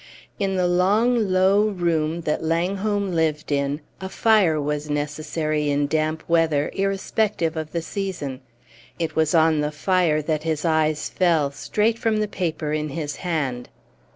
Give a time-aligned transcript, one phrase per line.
[0.39, 6.23] In the long, low room that Langholm lived in a fire was necessary in damp
[6.27, 8.41] weather, irrespective of the season.
[8.97, 13.17] It was on the fire that his eyes fell, straight from the paper in his
[13.17, 13.69] hand